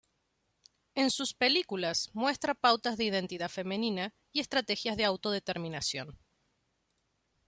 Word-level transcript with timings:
En 0.95 1.11
sus 1.11 1.35
películas, 1.35 2.09
muestra 2.13 2.55
pautas 2.55 2.97
de 2.97 3.03
identidad 3.03 3.49
femenina 3.49 4.15
y 4.31 4.39
estrategias 4.39 4.97
de 4.97 5.05
auto-determinación. 5.05 6.17